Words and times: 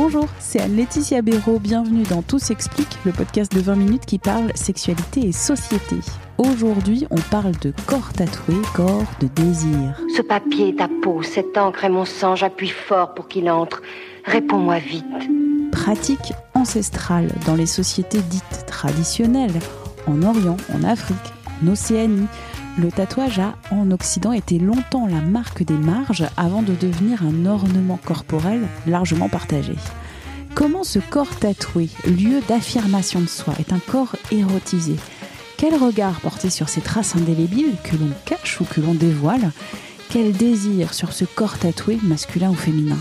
Bonjour, 0.00 0.28
c'est 0.38 0.60
Anne-Laetitia 0.60 1.22
Béraud. 1.22 1.58
Bienvenue 1.58 2.04
dans 2.04 2.22
Tout 2.22 2.38
s'explique, 2.38 2.96
le 3.04 3.10
podcast 3.10 3.52
de 3.52 3.58
20 3.58 3.74
minutes 3.74 4.06
qui 4.06 4.20
parle 4.20 4.52
sexualité 4.54 5.26
et 5.26 5.32
société. 5.32 5.96
Aujourd'hui, 6.38 7.08
on 7.10 7.16
parle 7.16 7.50
de 7.60 7.72
corps 7.84 8.12
tatoué, 8.12 8.54
corps 8.76 9.10
de 9.18 9.26
désir. 9.26 10.00
Ce 10.16 10.22
papier, 10.22 10.76
ta 10.76 10.86
peau, 11.02 11.24
cette 11.24 11.58
encre 11.58 11.84
et 11.84 11.88
mon 11.88 12.04
sang, 12.04 12.36
j'appuie 12.36 12.68
fort 12.68 13.12
pour 13.12 13.26
qu'il 13.26 13.50
entre. 13.50 13.82
Réponds-moi 14.24 14.78
vite. 14.78 15.04
Pratique 15.72 16.32
ancestrale 16.54 17.32
dans 17.44 17.56
les 17.56 17.66
sociétés 17.66 18.20
dites 18.20 18.66
traditionnelles, 18.68 19.58
en 20.06 20.22
Orient, 20.22 20.58
en 20.76 20.84
Afrique, 20.84 21.16
en 21.62 21.68
Océanie. 21.68 22.26
Le 22.78 22.90
tatouage 22.92 23.38
a, 23.38 23.56
en 23.70 23.90
Occident, 23.90 24.32
été 24.32 24.58
longtemps 24.58 25.06
la 25.06 25.20
marque 25.20 25.64
des 25.64 25.74
marges 25.74 26.26
avant 26.36 26.62
de 26.62 26.74
devenir 26.74 27.22
un 27.22 27.46
ornement 27.46 27.98
corporel 28.04 28.66
largement 28.86 29.28
partagé. 29.28 29.74
Comment 30.54 30.84
ce 30.84 30.98
corps 30.98 31.36
tatoué, 31.38 31.88
lieu 32.06 32.40
d'affirmation 32.48 33.20
de 33.20 33.26
soi, 33.26 33.54
est 33.58 33.72
un 33.72 33.78
corps 33.78 34.16
érotisé? 34.30 34.96
Quel 35.56 35.74
regard 35.74 36.20
porter 36.20 36.50
sur 36.50 36.68
ces 36.68 36.80
traces 36.80 37.16
indélébiles 37.16 37.74
que 37.82 37.96
l'on 37.96 38.10
cache 38.24 38.60
ou 38.60 38.64
que 38.64 38.80
l'on 38.80 38.94
dévoile? 38.94 39.50
Quel 40.08 40.32
désir 40.32 40.94
sur 40.94 41.12
ce 41.12 41.24
corps 41.24 41.58
tatoué, 41.58 41.98
masculin 42.02 42.50
ou 42.50 42.54
féminin? 42.54 42.98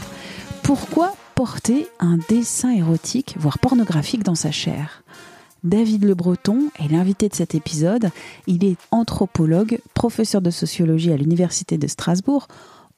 Pourquoi 0.64 1.16
porter 1.36 1.88
un 2.00 2.18
dessin 2.30 2.72
érotique, 2.72 3.36
voire 3.40 3.60
pornographique 3.60 4.24
dans 4.24 4.36
sa 4.36 4.52
chair? 4.52 5.04
David 5.64 6.06
Le 6.06 6.14
Breton 6.14 6.70
est 6.80 6.92
l'invité 6.92 7.30
de 7.30 7.36
cet 7.36 7.56
épisode. 7.56 8.10
Il 8.46 8.64
est 8.64 8.78
anthropologue, 8.92 9.80
professeur 9.94 10.42
de 10.42 10.50
sociologie 10.50 11.12
à 11.12 11.18
l'Université 11.18 11.78
de 11.78 11.88
Strasbourg, 11.88 12.48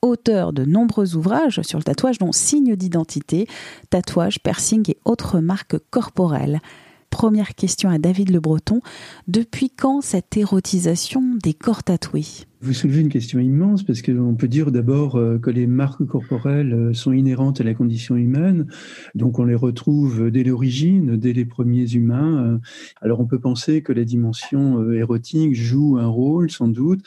auteur 0.01 0.53
de 0.53 0.65
nombreux 0.65 1.15
ouvrages 1.15 1.61
sur 1.61 1.77
le 1.77 1.83
tatouage 1.83 2.17
dont 2.17 2.31
Signes 2.31 2.75
d'identité, 2.75 3.47
tatouage, 3.89 4.39
piercing 4.41 4.89
et 4.89 4.97
autres 5.05 5.39
marques 5.39 5.77
corporelles. 5.89 6.61
Première 7.09 7.55
question 7.55 7.89
à 7.89 7.97
David 7.97 8.29
Le 8.29 8.39
Breton. 8.39 8.81
Depuis 9.27 9.69
quand 9.69 10.01
cette 10.01 10.37
érotisation 10.37 11.21
des 11.43 11.53
corps 11.53 11.83
tatoués? 11.83 12.45
Vous 12.61 12.73
soulevez 12.73 12.99
une 12.99 13.09
question 13.09 13.39
immense 13.39 13.83
parce 13.83 14.01
qu'on 14.01 14.35
peut 14.35 14.49
dire 14.49 14.71
d'abord 14.71 15.15
euh, 15.15 15.39
que 15.39 15.49
les 15.49 15.65
marques 15.65 16.05
corporelles 16.05 16.73
euh, 16.73 16.93
sont 16.93 17.13
inhérentes 17.13 17.61
à 17.61 17.63
la 17.63 17.73
condition 17.73 18.17
humaine, 18.17 18.67
donc 19.15 19.39
on 19.39 19.45
les 19.45 19.55
retrouve 19.55 20.29
dès 20.29 20.43
l'origine, 20.43 21.15
dès 21.15 21.31
les 21.31 21.45
premiers 21.45 21.89
humains. 21.93 22.43
Euh, 22.43 22.57
alors 23.01 23.21
on 23.21 23.27
peut 23.27 23.39
penser 23.39 23.81
que 23.81 23.93
la 23.93 24.03
dimension 24.03 24.91
érotique 24.91 25.55
joue 25.55 25.97
un 25.99 26.07
rôle 26.07 26.51
sans 26.51 26.67
doute, 26.67 26.99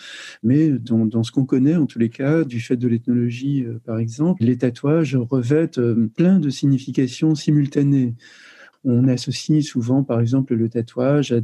mais 0.43 0.71
dans, 0.71 1.05
dans 1.05 1.23
ce 1.23 1.33
qu'on 1.33 1.45
connaît 1.45 1.77
en 1.77 1.85
tous 1.85 1.99
les 1.99 2.09
cas, 2.09 2.45
du 2.45 2.61
fait 2.61 2.77
de 2.77 2.89
l'ethnologie 2.89 3.67
par 3.85 3.99
exemple, 3.99 4.43
les 4.43 4.57
tatouages 4.57 5.17
revêtent 5.17 5.81
plein 6.17 6.39
de 6.39 6.49
significations 6.49 7.35
simultanées. 7.35 8.15
On 8.85 9.09
associe 9.09 9.65
souvent, 9.65 10.03
par 10.03 10.21
exemple, 10.21 10.55
le 10.55 10.69
tatouage 10.69 11.35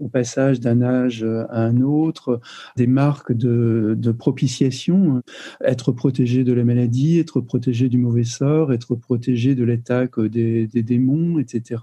au 0.00 0.08
passage 0.08 0.60
d'un 0.60 0.82
âge 0.82 1.24
à 1.24 1.64
un 1.64 1.80
autre, 1.82 2.40
des 2.76 2.86
marques 2.86 3.32
de, 3.32 3.94
de 3.98 4.12
propitiation, 4.12 5.22
être 5.64 5.92
protégé 5.92 6.44
de 6.44 6.52
la 6.52 6.64
maladie, 6.64 7.18
être 7.18 7.40
protégé 7.40 7.88
du 7.88 7.98
mauvais 7.98 8.24
sort, 8.24 8.72
être 8.72 8.94
protégé 8.94 9.54
de 9.54 9.64
l'attaque 9.64 10.18
des, 10.20 10.66
démons, 10.66 11.38
etc. 11.38 11.80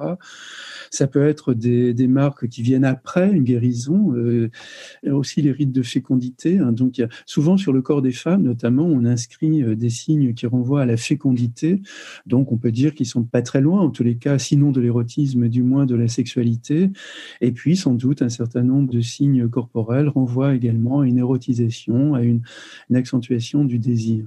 Ça 0.92 1.08
peut 1.08 1.28
être 1.28 1.54
des, 1.54 2.08
marques 2.08 2.48
qui 2.48 2.64
viennent 2.64 2.86
après 2.86 3.32
une 3.32 3.44
guérison, 3.44 4.14
euh, 4.16 4.50
aussi 5.06 5.42
les 5.42 5.52
rites 5.52 5.72
de 5.72 5.84
fécondité. 5.84 6.58
Hein. 6.58 6.72
Donc, 6.72 7.02
souvent 7.26 7.58
sur 7.58 7.72
le 7.72 7.82
corps 7.82 8.02
des 8.02 8.12
femmes, 8.12 8.44
notamment, 8.44 8.86
on 8.86 9.06
inscrit 9.06 9.62
euh, 9.62 9.76
des 9.76 9.90
signes 9.90 10.34
qui 10.34 10.48
renvoient 10.48 10.82
à 10.82 10.86
la 10.86 10.98
fécondité. 10.98 11.82
Donc, 12.26 12.52
on 12.52 12.58
peut 12.58 12.72
dire 12.72 12.96
qu'ils 12.96 13.06
sont 13.06 13.24
pas 13.24 13.42
très 13.42 13.62
loin, 13.62 13.82
en 13.82 13.90
tous 13.90 14.04
les 14.04 14.16
cas, 14.16 14.40
sinon 14.40 14.69
de 14.72 14.82
l'érotisme, 14.82 15.48
du 15.48 15.64
moins 15.64 15.86
de 15.86 15.96
la 15.96 16.08
sexualité. 16.08 16.90
Et 17.42 17.52
puis, 17.52 17.76
sans 17.76 17.94
doute, 17.94 18.22
un 18.22 18.30
certain 18.30 18.64
nombre 18.64 18.92
de 18.92 19.02
signes 19.02 19.48
corporels 19.48 20.08
renvoient 20.08 20.56
également 20.56 21.02
à 21.02 21.08
une 21.08 21.18
érotisation, 21.18 22.16
à 22.16 22.24
une, 22.24 22.42
accentuation 22.94 23.64
du 23.64 23.80
désir. 23.80 24.26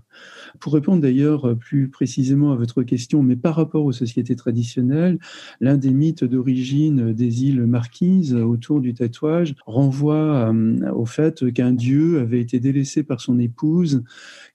Pour 0.60 0.72
répondre 0.72 1.02
d'ailleurs 1.02 1.56
plus 1.58 1.88
précisément 1.88 2.52
à 2.52 2.56
votre 2.56 2.82
question, 2.82 3.22
mais 3.22 3.36
par 3.36 3.56
rapport 3.56 3.84
aux 3.84 3.92
sociétés 3.92 4.36
traditionnelles, 4.36 5.18
l'un 5.60 5.76
des 5.76 5.90
mythes 5.90 6.24
d'origine 6.24 7.12
des 7.12 7.44
îles 7.44 7.66
Marquises 7.66 8.34
autour 8.34 8.80
du 8.80 8.94
tatouage 8.94 9.54
renvoie 9.66 10.52
euh, 10.52 10.90
au 10.92 11.06
fait 11.06 11.52
qu'un 11.52 11.72
dieu 11.72 12.20
avait 12.20 12.40
été 12.40 12.60
délaissé 12.60 13.02
par 13.02 13.20
son 13.20 13.38
épouse 13.38 14.04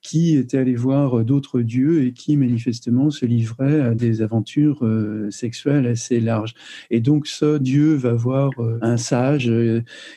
qui 0.08 0.38
était 0.38 0.58
allé 0.58 0.76
voir 0.76 1.26
d'autres 1.26 1.60
dieux 1.60 2.06
et 2.06 2.14
qui 2.14 2.38
manifestement 2.38 3.10
se 3.10 3.26
livrait 3.26 3.82
à 3.82 3.94
des 3.94 4.22
aventures 4.22 4.86
euh, 4.86 5.30
sexuelles 5.32 5.86
assez 5.86 6.22
larges. 6.22 6.54
Et 6.92 7.02
donc 7.02 7.28
ce 7.28 7.58
dieu 7.58 7.96
va 7.96 8.14
voir 8.14 8.52
euh, 8.60 8.80
un 8.82 8.96
sage 8.96 9.52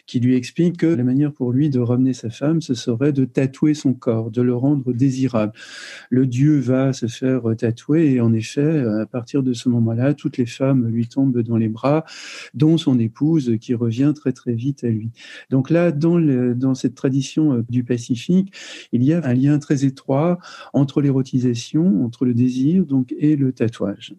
qui 0.06 0.20
lui 0.20 0.36
explique 0.36 0.76
que 0.76 0.86
la 0.86 1.02
manière 1.02 1.32
pour 1.32 1.50
lui 1.52 1.70
de 1.70 1.80
ramener 1.80 2.12
sa 2.12 2.30
femme, 2.30 2.60
ce 2.60 2.74
serait 2.74 3.12
de 3.12 3.24
tatouer 3.24 3.74
son 3.74 3.92
corps, 3.92 4.30
de 4.30 4.42
le 4.42 4.54
rendre 4.54 4.92
désirable 4.92 5.52
le 6.08 6.26
dieu 6.26 6.58
va 6.58 6.92
se 6.92 7.06
faire 7.06 7.42
tatouer 7.56 8.12
et 8.12 8.20
en 8.20 8.32
effet, 8.32 8.80
à 9.00 9.06
partir 9.06 9.42
de 9.42 9.52
ce 9.52 9.68
moment-là, 9.68 10.14
toutes 10.14 10.38
les 10.38 10.46
femmes 10.46 10.86
lui 10.86 11.08
tombent 11.08 11.40
dans 11.40 11.56
les 11.56 11.68
bras, 11.68 12.04
dont 12.54 12.78
son 12.78 12.98
épouse 12.98 13.56
qui 13.60 13.74
revient 13.74 14.12
très 14.14 14.32
très 14.32 14.52
vite 14.52 14.84
à 14.84 14.88
lui. 14.88 15.10
Donc 15.50 15.70
là, 15.70 15.92
dans, 15.92 16.18
dans 16.54 16.74
cette 16.74 16.94
tradition 16.94 17.54
euh, 17.54 17.64
du 17.68 17.84
Pacifique, 17.84 18.52
il 18.92 19.02
y 19.02 19.12
a 19.12 19.24
un 19.24 19.34
lien 19.34 19.58
très 19.58 19.79
étroit 19.84 20.38
entre 20.72 21.00
l'érotisation, 21.00 22.04
entre 22.04 22.24
le 22.24 22.34
désir 22.34 22.84
donc, 22.84 23.14
et 23.18 23.36
le 23.36 23.52
tatouage. 23.52 24.14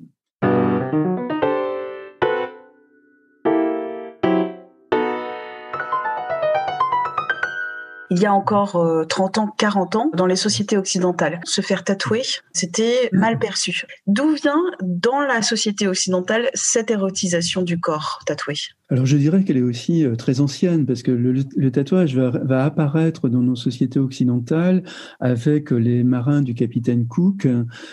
il 8.12 8.20
y 8.20 8.26
a 8.26 8.34
encore 8.34 9.06
30 9.08 9.38
ans, 9.38 9.48
40 9.58 9.96
ans, 9.96 10.12
dans 10.14 10.26
les 10.26 10.36
sociétés 10.36 10.78
occidentales. 10.78 11.40
Se 11.46 11.62
faire 11.62 11.84
tatouer, 11.84 12.22
c'était 12.52 13.10
mal 13.14 13.40
perçu. 13.40 13.86
D'où 14.06 14.36
vient 14.36 14.62
dans 14.82 15.22
la 15.22 15.42
société 15.42 15.88
occidentale 15.88 16.50
cette 16.54 16.92
érotisation 16.92 17.62
du 17.62 17.80
corps 17.80 18.20
tatoué? 18.26 18.56
Alors 18.92 19.06
je 19.06 19.16
dirais 19.16 19.46
qu'elle 19.46 19.58
est 19.58 19.62
aussi 19.62 20.06
euh, 20.06 20.16
très 20.16 20.42
ancienne 20.42 20.86
parce 20.86 21.02
que 21.02 21.12
le, 21.12 21.72
tatouage 21.72 22.16
va, 22.16 22.30
va, 22.30 22.66
apparaître 22.66 23.30
dans 23.30 23.42
nos 23.42 23.56
sociétés 23.56 24.00
occidentales 24.00 24.84
avec 25.22 25.72
les 25.72 26.04
marins 26.04 26.42
du 26.42 26.54
capitaine 26.54 27.08
Cook, 27.08 27.48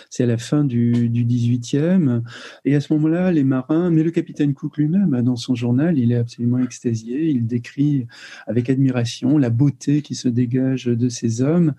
c'est 0.09 0.23
à 0.23 0.25
la 0.25 0.37
fin 0.37 0.65
du, 0.65 1.09
du 1.09 1.25
18e, 1.25 2.21
et 2.65 2.75
à 2.75 2.81
ce 2.81 2.91
moment-là, 2.93 3.31
les 3.31 3.45
marins, 3.45 3.89
mais 3.89 4.03
le 4.03 4.11
capitaine 4.11 4.53
Cook 4.53 4.77
lui-même, 4.77 5.13
hein, 5.13 5.23
dans 5.23 5.37
son 5.37 5.55
journal, 5.55 5.97
il 5.97 6.11
est 6.11 6.17
absolument 6.17 6.59
extasié, 6.59 7.29
il 7.29 7.47
décrit 7.47 8.05
avec 8.45 8.69
admiration 8.69 9.37
la 9.37 9.49
beauté 9.49 10.01
qui 10.01 10.15
se 10.15 10.27
dégage 10.27 10.85
de 10.85 11.09
ces 11.09 11.41
hommes, 11.41 11.73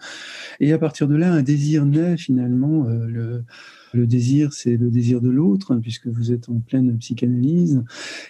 et 0.61 0.73
à 0.73 0.79
partir 0.79 1.09
de 1.09 1.17
là, 1.17 1.31
un 1.31 1.43
désir 1.43 1.85
naît 1.85 2.17
finalement, 2.17 2.87
euh, 2.89 3.07
le 3.07 3.45
le 3.93 4.07
désir, 4.07 4.53
c'est 4.53 4.77
le 4.77 4.91
désir 4.91 5.21
de 5.21 5.31
l'autre, 5.31 5.75
puisque 5.77 6.07
vous 6.07 6.33
êtes 6.33 6.49
en 6.49 6.61
pleine 6.61 6.97
psychanalyse. 6.99 7.83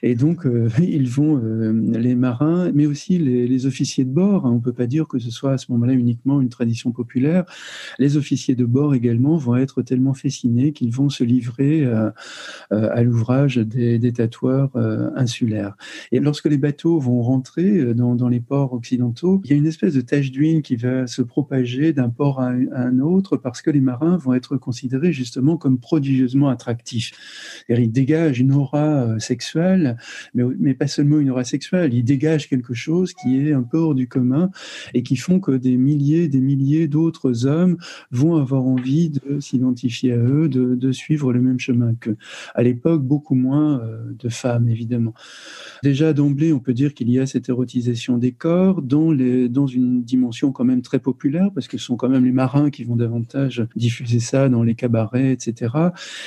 Et 0.03 0.15
donc, 0.15 0.47
euh, 0.47 0.69
ils 0.81 1.09
vont, 1.09 1.41
euh, 1.43 1.73
les 1.73 2.15
marins, 2.15 2.71
mais 2.75 2.87
aussi 2.87 3.19
les, 3.19 3.61
officiers 3.67 4.05
de 4.05 4.11
bord. 4.11 4.47
Hein, 4.47 4.53
on 4.53 4.61
peut 4.61 4.73
pas 4.73 4.87
dire 4.87 5.07
que 5.07 5.19
ce 5.19 5.31
soit 5.31 5.53
à 5.53 5.59
ce 5.59 5.71
moment-là 5.73 5.93
uniquement 5.93 6.41
une 6.41 6.49
tradition 6.49 6.93
populaire. 6.93 7.45
Les 7.99 8.17
officiers 8.17 8.55
de 8.55 8.65
bord 8.65 8.95
également 8.95 9.37
vont 9.37 9.57
être 9.57 9.83
tellement 9.83 10.15
fascinés 10.15 10.73
qu'ils 10.73 10.93
vont 10.93 11.11
se 11.11 11.25
livrer 11.25 11.85
euh, 11.85 12.11
à 12.71 13.03
l'ouvrage 13.03 13.59
des, 13.59 14.13
tatoueurs 14.13 14.77
insulaires. 15.15 15.77
Et 16.11 16.21
lorsque 16.21 16.47
les 16.47 16.57
bateaux 16.57 16.99
vont 16.99 17.23
rentrer 17.23 17.95
dans, 17.95 18.15
dans, 18.15 18.29
les 18.29 18.41
ports 18.41 18.73
occidentaux, 18.73 19.41
il 19.45 19.51
y 19.51 19.55
a 19.55 19.57
une 19.57 19.67
espèce 19.67 19.95
de 19.95 20.01
tache 20.01 20.31
d'huile 20.31 20.63
qui 20.63 20.77
va 20.77 21.07
se 21.07 21.23
propager 21.23 21.93
d'un 21.93 22.09
port 22.09 22.41
à 22.41 22.49
un 22.49 22.99
autre 22.99 23.37
parce 23.37 23.63
que 23.63 23.71
les 23.71 23.81
marins 23.81 24.17
vont 24.17 24.33
être 24.33 24.57
considérés 24.57 25.13
justement 25.13 25.50
comme 25.57 25.79
prodigieusement 25.79 26.49
attractif. 26.49 27.13
Il 27.69 27.93
dégage 27.93 28.41
une 28.41 28.53
aura 28.53 29.19
sexuelle, 29.19 29.97
mais, 30.35 30.45
mais 30.59 30.75
pas 30.75 30.87
seulement 30.87 31.19
une 31.19 31.31
aura 31.31 31.45
sexuelle, 31.45 31.95
il 31.95 32.05
dégage 32.05 32.49
quelque 32.49 32.75
chose 32.75 33.13
qui 33.15 33.39
est 33.39 33.53
un 33.53 33.63
peu 33.63 33.79
hors 33.79 33.95
du 33.95 34.09
commun 34.09 34.51
et 34.95 35.03
qui 35.03 35.17
font 35.17 35.41
que 35.41 35.53
des 35.53 35.77
milliers, 35.77 36.29
des 36.29 36.41
milliers 36.41 36.89
d'autres 36.89 37.47
hommes 37.47 37.77
vont 38.11 38.37
avoir 38.37 38.65
envie 38.65 39.11
de 39.11 39.41
s'identifier 39.41 40.13
à 40.13 40.19
eux, 40.19 40.49
de, 40.49 40.75
de, 40.75 40.93
suivre 40.93 41.33
le 41.33 41.41
même 41.41 41.61
chemin 41.61 41.95
qu'eux. 41.95 42.17
À 42.55 42.63
l'époque, 42.63 43.03
beaucoup 43.03 43.35
moins 43.35 43.81
de 44.19 44.29
femmes, 44.29 44.69
évidemment. 44.69 45.15
Déjà 45.83 46.13
d'emblée, 46.13 46.53
on 46.53 46.59
peut 46.59 46.75
dire 46.75 46.95
qu'il 46.95 47.11
y 47.11 47.19
a 47.19 47.27
cette 47.27 47.49
érotisation 47.49 48.19
des 48.19 48.33
corps 48.33 48.83
dans, 48.83 49.13
les, 49.13 49.49
dans 49.49 49.67
une 49.67 50.03
dimension 50.03 50.53
quand 50.53 50.65
même 50.65 50.83
très 50.83 50.99
populaire, 50.99 51.51
parce 51.55 51.69
que 51.69 51.79
ce 51.79 51.85
sont 51.85 51.97
quand 51.97 52.09
même 52.09 52.25
les 52.25 52.33
marins 52.33 52.71
qui 52.71 52.85
vont 52.85 52.97
davantage 52.97 53.67
diffuser 53.77 54.21
ça 54.21 54.49
dans 54.49 54.63
les 54.63 54.75
cabarets, 54.75 55.33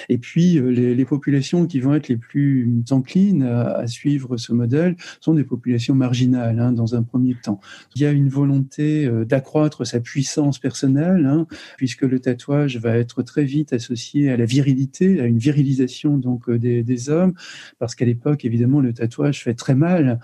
Et 0.10 0.18
puis, 0.18 0.58
euh, 0.58 0.70
les, 0.70 1.06
populations 1.06 1.68
qui 1.68 1.80
vont 1.80 1.94
être 1.94 2.08
les 2.08 2.18
plus 2.18 2.82
enclines 2.90 3.44
à, 3.44 3.86
suivre 3.88 4.38
ce 4.38 4.54
modèle 4.54 4.96
sont 5.20 5.34
des 5.34 5.44
populations 5.44 5.96
marginales, 5.96 6.60
hein, 6.60 6.72
dans 6.72 6.96
un 6.96 7.04
premier 7.04 7.36
temps. 7.36 7.60
Il 7.96 8.02
y 8.02 8.06
a 8.06 8.12
une 8.12 8.30
volonté 8.30 9.06
euh, 9.06 9.26
d'accroître 9.26 9.86
sa 9.86 10.00
puissance 10.00 10.60
personnelle, 10.60 11.26
hein, 11.26 11.46
puisque 11.78 12.04
le 12.04 12.20
tatouage 12.20 12.78
va 12.78 12.98
être 12.98 13.22
très 13.22 13.44
vite 13.44 13.74
associé 13.74 14.32
à 14.32 14.38
la 14.38 14.46
virilité, 14.46 15.20
à 15.20 15.26
une 15.26 15.38
virilisation 15.38 16.18
donc 16.18 16.50
euh, 16.50 16.58
des, 16.58 17.10
hommes, 17.10 17.34
parce 17.80 17.96
qu'à 17.96 18.06
l'époque, 18.06 18.46
évidemment, 18.46 18.80
le 18.80 18.94
tatouage 18.94 19.44
fait 19.44 19.56
très 19.56 19.76
mal. 19.76 20.20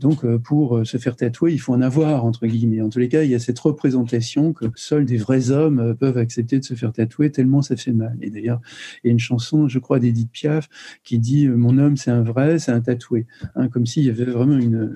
Donc, 0.00 0.26
pour 0.38 0.84
se 0.84 0.96
faire 0.96 1.16
tatouer, 1.16 1.52
il 1.52 1.58
faut 1.58 1.72
en 1.72 1.82
avoir, 1.82 2.24
entre 2.24 2.46
guillemets. 2.46 2.80
En 2.80 2.88
tous 2.88 2.98
les 2.98 3.08
cas, 3.08 3.22
il 3.22 3.30
y 3.30 3.34
a 3.34 3.38
cette 3.38 3.58
représentation 3.58 4.52
que 4.52 4.66
seuls 4.74 5.04
des 5.04 5.16
vrais 5.16 5.50
hommes 5.50 5.94
peuvent 5.98 6.18
accepter 6.18 6.58
de 6.58 6.64
se 6.64 6.74
faire 6.74 6.92
tatouer 6.92 7.30
tellement 7.30 7.62
ça 7.62 7.76
fait 7.76 7.92
mal. 7.92 8.16
D'ailleurs, 8.34 8.60
il 9.02 9.08
y 9.08 9.10
a 9.10 9.12
une 9.12 9.18
chanson, 9.18 9.68
je 9.68 9.78
crois, 9.78 9.98
d'Edith 9.98 10.30
Piaf 10.30 10.68
qui 11.02 11.18
dit 11.18 11.46
euh, 11.46 11.56
Mon 11.56 11.78
homme, 11.78 11.96
c'est 11.96 12.10
un 12.10 12.22
vrai, 12.22 12.58
c'est 12.58 12.72
un 12.72 12.80
tatoué. 12.80 13.26
Hein, 13.56 13.68
comme 13.68 13.86
s'il 13.86 14.04
y 14.04 14.10
avait 14.10 14.24
vraiment 14.24 14.58
une. 14.58 14.94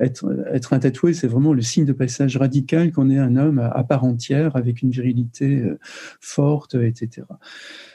Être, 0.00 0.72
un 0.72 0.78
tatoué, 0.78 1.12
c'est 1.14 1.28
vraiment 1.28 1.52
le 1.52 1.62
signe 1.62 1.84
de 1.84 1.92
passage 1.92 2.36
radical 2.36 2.92
qu'on 2.92 3.10
est 3.10 3.18
un 3.18 3.36
homme 3.36 3.58
à 3.58 3.84
part 3.84 4.04
entière, 4.04 4.56
avec 4.56 4.82
une 4.82 4.90
virilité 4.90 5.60
euh, 5.60 5.78
forte, 6.20 6.74
etc 6.74 7.24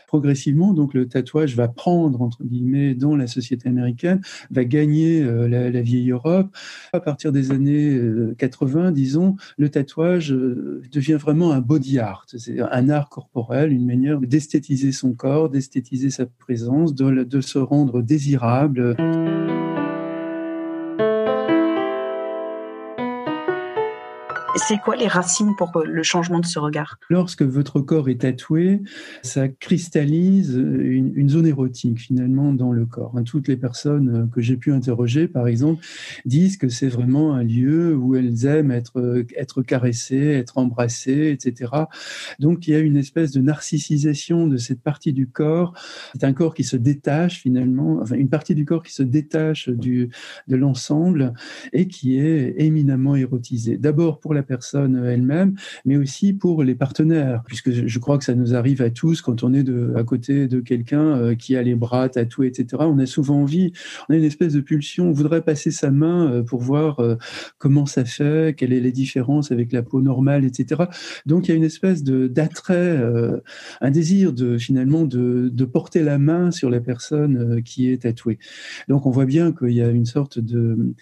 progressivement, 0.09 0.73
donc 0.73 0.95
le 0.95 1.07
tatouage 1.07 1.55
va 1.55 1.67
prendre, 1.67 2.19
entre 2.23 2.43
guillemets, 2.43 2.95
dans 2.95 3.15
la 3.15 3.27
société 3.27 3.69
américaine, 3.69 4.21
va 4.49 4.65
gagner 4.65 5.21
euh, 5.21 5.47
la, 5.47 5.81
vieille 5.81 6.09
Europe. 6.09 6.47
À 6.93 6.99
partir 6.99 7.31
des 7.31 7.51
années 7.51 7.95
80, 8.39 8.87
euh, 8.87 8.91
disons, 8.91 9.35
le 9.59 9.69
tatouage 9.69 10.33
euh, 10.33 10.81
devient 10.91 11.19
vraiment 11.21 11.51
un 11.51 11.61
body 11.61 11.99
art. 11.99 12.25
C'est 12.25 12.59
un 12.59 12.89
art 12.89 13.09
corporel, 13.09 13.71
une 13.71 13.85
manière 13.85 14.19
d'esthétiser 14.19 14.91
son 14.93 15.13
corps, 15.13 15.51
d'esthétiser 15.51 16.09
sa 16.09 16.25
présence, 16.25 16.95
de, 16.95 17.23
de 17.23 17.41
se 17.41 17.59
rendre 17.59 18.01
désirable. 18.01 18.95
C'est 24.67 24.77
quoi 24.79 24.95
les 24.95 25.07
racines 25.07 25.55
pour 25.55 25.75
euh, 25.77 25.83
le 25.85 26.03
changement 26.03 26.39
de 26.39 26.45
ce 26.45 26.59
regard? 26.59 26.99
Lorsque 27.09 27.43
votre 27.43 27.79
corps 27.79 28.09
est 28.09 28.21
tatoué, 28.21 28.81
ça 29.23 29.47
cristallise 29.47 30.55
une, 30.55 31.29
zone 31.29 31.47
érotique 31.47 31.99
finalement 31.99 32.53
dans 32.53 32.71
le 32.71 32.85
corps. 32.85 33.13
Hein, 33.15 33.23
toutes 33.23 33.47
les 33.47 33.57
personnes 33.57 34.09
euh, 34.09 34.25
que 34.27 34.41
j'ai 34.41 34.57
pu 34.57 34.73
interroger, 34.73 35.27
par 35.27 35.47
exemple, 35.47 35.83
disent 36.25 36.57
que 36.57 36.67
c'est 36.67 36.87
vraiment 36.87 37.33
un 37.33 37.43
lieu 37.43 37.95
où 37.95 38.15
elles 38.15 38.45
aiment 38.45 38.71
être, 38.71 38.99
euh, 38.99 39.25
être 39.37 39.61
caressées, 39.61 40.27
être 40.33 40.57
embrassées, 40.57 41.31
etc. 41.31 41.71
Donc 42.39 42.67
il 42.67 42.71
y 42.71 42.75
a 42.75 42.79
une 42.79 42.97
espèce 42.97 43.31
de 43.31 43.41
narcissisation 43.41 44.47
de 44.47 44.57
cette 44.57 44.81
partie 44.81 45.13
du 45.13 45.27
corps. 45.27 45.73
C'est 46.13 46.25
un 46.25 46.33
corps 46.33 46.53
qui 46.53 46.63
se 46.63 46.75
détache 46.75 47.39
finalement, 47.41 47.99
enfin 48.01 48.15
une 48.15 48.29
partie 48.29 48.55
du 48.55 48.65
corps 48.65 48.83
qui 48.83 48.93
se 48.93 49.03
détache 49.03 49.69
du, 49.69 50.09
de 50.47 50.55
l'ensemble 50.55 51.33
et 51.71 51.87
qui 51.87 52.19
est 52.19 52.55
éminemment 52.57 53.15
érotisée. 53.15 53.77
D'abord 53.77 54.19
pour 54.19 54.33
la 54.33 54.43
personne 54.49 55.05
elle-même, 55.05 55.53
mais 55.85 55.95
aussi 55.95 56.33
pour 56.33 56.63
les 56.63 56.73
partenaires, 56.73 57.43
puisque 57.45 57.69
je 57.71 57.99
crois 57.99 58.17
que 58.17 58.23
ça 58.23 58.33
nous 58.33 58.55
arrive 58.55 58.81
à 58.81 58.89
tous 58.89 59.21
quand 59.21 59.43
on 59.43 59.53
est 59.53 59.63
à 59.95 60.03
côté 60.03 60.47
de 60.47 60.59
quelqu'un 60.59 61.15
euh, 61.17 61.35
qui 61.35 61.55
a 61.55 61.61
les 61.61 61.75
bras 61.75 62.09
tatoués, 62.09 62.47
etc. 62.47 62.83
On 62.87 62.97
a 62.97 63.05
souvent 63.05 63.41
envie, 63.41 63.71
on 64.09 64.13
a 64.15 64.17
une 64.17 64.23
espèce 64.23 64.53
de 64.53 64.59
pulsion, 64.59 65.09
on 65.09 65.11
voudrait 65.11 65.43
passer 65.43 65.69
sa 65.69 65.91
main 65.91 66.31
euh, 66.31 66.43
pour 66.43 66.61
voir 66.61 66.99
euh, 66.99 67.15
comment 67.59 67.85
ça 67.85 68.05
fait, 68.05 68.55
quelles 68.57 68.73
est 68.73 68.79
les 68.79 68.91
différences 68.91 69.51
avec 69.51 69.71
la 69.71 69.83
peau 69.83 70.01
normale, 70.01 70.45
etc. 70.45 70.85
Donc 71.27 71.47
il 71.47 71.51
y 71.51 71.53
a 71.53 71.57
une 71.57 71.63
espèce 71.63 72.03
d'attrait, 72.03 72.99
un 73.81 73.91
désir 73.91 74.33
de 74.33 74.57
finalement 74.57 75.05
de, 75.05 75.65
porter 75.71 76.01
la 76.01 76.17
main 76.17 76.49
sur 76.49 76.71
la 76.71 76.79
personne 76.79 77.61
qui 77.63 77.91
est 77.91 78.01
tatouée. 78.01 78.39
Donc 78.87 79.05
on 79.05 79.11
voit 79.11 79.27
bien 79.27 79.51
qu'il 79.51 79.73
y 79.73 79.83
a 79.83 79.89
une 79.89 80.07
sorte 80.07 80.39
de, 80.39 80.93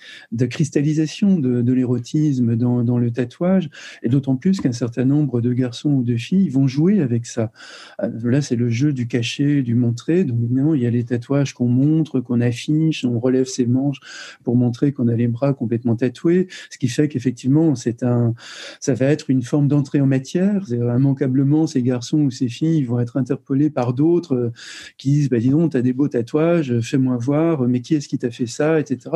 cristallisation 0.49 1.39
de, 1.39 1.71
l'érotisme 1.71 2.55
dans 2.57 2.97
le 2.97 3.11
tatouage 3.11 3.36
et 4.03 4.09
d'autant 4.09 4.35
plus 4.35 4.59
qu'un 4.61 4.71
certain 4.71 5.05
nombre 5.05 5.41
de 5.41 5.53
garçons 5.53 5.91
ou 5.91 6.03
de 6.03 6.15
filles 6.15 6.49
vont 6.49 6.67
jouer 6.67 7.01
avec 7.01 7.25
ça. 7.25 7.51
Euh, 8.01 8.09
là, 8.23 8.41
c'est 8.41 8.55
le 8.55 8.69
jeu 8.69 8.93
du 8.93 9.07
caché, 9.07 9.63
du 9.63 9.75
montrer. 9.75 10.23
Donc 10.23 10.39
évidemment, 10.43 10.73
il 10.73 10.81
y 10.81 10.85
a 10.85 10.89
les 10.89 11.03
tatouages 11.03 11.53
qu'on 11.53 11.67
montre, 11.67 12.19
qu'on 12.19 12.41
affiche, 12.41 13.05
on 13.05 13.19
relève 13.19 13.45
ses 13.45 13.65
manches 13.65 13.99
pour 14.43 14.55
montrer 14.55 14.91
qu'on 14.91 15.07
a 15.07 15.15
les 15.15 15.27
bras 15.27 15.53
complètement 15.53 15.95
tatoués, 15.95 16.47
ce 16.69 16.77
qui 16.77 16.87
fait 16.87 17.07
qu'effectivement, 17.07 17.73
ça 17.75 18.93
va 18.93 19.05
être 19.05 19.29
une 19.29 19.41
forme 19.41 19.67
d'entrée 19.67 20.01
en 20.01 20.07
matière. 20.07 20.63
Immanquablement, 20.71 21.67
ces 21.67 21.81
garçons 21.81 22.19
ou 22.19 22.31
ces 22.31 22.49
filles 22.49 22.83
vont 22.83 22.99
être 22.99 23.17
interpellés 23.17 23.69
par 23.69 23.93
d'autres 23.93 24.35
euh, 24.35 24.51
qui 24.97 25.11
disent, 25.11 25.29
bah, 25.29 25.39
dis 25.39 25.49
donc, 25.49 25.71
t'as 25.71 25.81
des 25.81 25.93
beaux 25.93 26.07
tatouages, 26.07 26.79
fais-moi 26.81 27.17
voir, 27.17 27.67
mais 27.67 27.81
qui 27.81 27.95
est-ce 27.95 28.07
qui 28.07 28.17
t'a 28.17 28.31
fait 28.31 28.45
ça, 28.45 28.79
etc. 28.79 29.15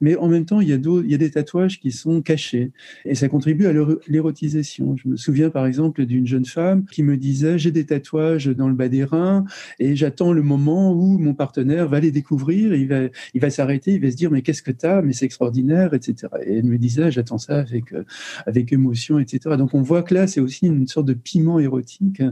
Mais 0.00 0.16
en 0.16 0.28
même 0.28 0.44
temps, 0.44 0.60
il 0.60 0.68
y 0.68 0.72
a 0.72 0.78
il 0.80 1.10
y 1.10 1.14
a 1.14 1.18
des 1.18 1.30
tatouages 1.30 1.80
qui 1.80 1.92
sont 1.92 2.22
cachés 2.22 2.72
et 3.04 3.14
ça 3.14 3.28
contribue 3.40 3.68
à 3.68 3.72
l'érotisation. 4.06 4.96
Je 4.98 5.08
me 5.08 5.16
souviens 5.16 5.48
par 5.48 5.64
exemple 5.64 6.04
d'une 6.04 6.26
jeune 6.26 6.44
femme 6.44 6.84
qui 6.84 7.02
me 7.02 7.16
disait 7.16 7.58
j'ai 7.58 7.70
des 7.70 7.86
tatouages 7.86 8.48
dans 8.48 8.68
le 8.68 8.74
bas 8.74 8.90
des 8.90 9.02
reins 9.02 9.46
et 9.78 9.96
j'attends 9.96 10.34
le 10.34 10.42
moment 10.42 10.92
où 10.92 11.16
mon 11.16 11.32
partenaire 11.32 11.88
va 11.88 12.00
les 12.00 12.10
découvrir, 12.10 12.74
il 12.74 12.86
va, 12.86 13.08
il 13.32 13.40
va 13.40 13.48
s'arrêter, 13.48 13.92
il 13.92 14.02
va 14.02 14.10
se 14.10 14.16
dire 14.16 14.30
mais 14.30 14.42
qu'est-ce 14.42 14.62
que 14.62 14.70
tu 14.70 14.84
as, 14.84 15.00
mais 15.00 15.14
c'est 15.14 15.24
extraordinaire, 15.24 15.94
etc. 15.94 16.28
Et 16.44 16.58
elle 16.58 16.66
me 16.66 16.76
disait 16.76 17.10
j'attends 17.10 17.38
ça 17.38 17.60
avec, 17.60 17.94
euh, 17.94 18.04
avec 18.44 18.74
émotion, 18.74 19.18
etc. 19.18 19.56
Donc 19.56 19.72
on 19.72 19.80
voit 19.80 20.02
que 20.02 20.12
là 20.12 20.26
c'est 20.26 20.40
aussi 20.40 20.66
une 20.66 20.86
sorte 20.86 21.06
de 21.06 21.14
piment 21.14 21.58
érotique 21.58 22.22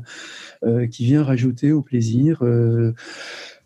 euh, 0.63 0.87
qui 0.89 1.07
vient 1.07 1.23
rajouter 1.23 1.73
au 1.73 1.81
plaisir. 1.81 2.41
Euh, 2.43 2.93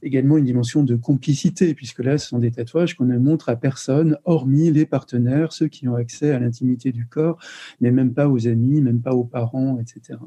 également 0.03 0.37
une 0.37 0.45
dimension 0.45 0.83
de 0.83 0.97
complicité, 0.97 1.75
puisque 1.75 2.01
là, 2.01 2.19
ce 2.19 2.29
sont 2.29 2.39
des 2.39 2.51
tatouages 2.51 2.97
qu'on 2.97 3.05
ne 3.05 3.19
montre 3.19 3.49
à 3.49 3.57
personne, 3.57 4.19
hormis 4.25 4.71
les 4.71 4.87
partenaires, 4.87 5.53
ceux 5.53 5.69
qui 5.69 5.89
ont 5.89 5.95
accès 5.95 6.33
à 6.33 6.39
l'intimité 6.39 6.93
du 6.93 7.07
corps, 7.07 7.39
mais 7.81 7.91
même 7.91 8.13
pas 8.13 8.29
aux 8.29 8.47
amis, 8.49 8.81
même 8.81 9.01
pas 9.01 9.13
aux 9.13 9.25
parents, 9.25 9.79
etc. 9.81 10.19